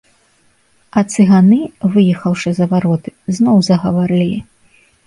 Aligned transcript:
А 1.01 1.03
цыганы, 1.11 1.61
выехаўшы 1.97 2.49
за 2.61 2.65
вароты, 2.73 3.09
зноў 3.39 3.65
загаварылі. 3.71 4.39